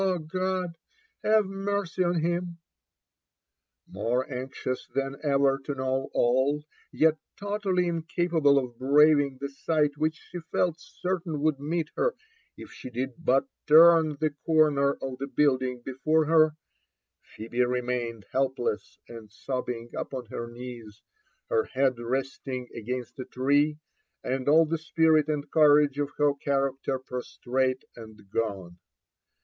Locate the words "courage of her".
25.51-26.33